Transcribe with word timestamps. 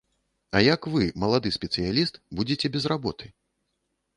А 0.55 0.61
як 0.67 0.87
вы, 0.93 1.03
малады 1.23 1.49
спецыяліст, 1.57 2.15
будзеце 2.41 2.67
без 2.77 2.83
работы? 2.93 3.25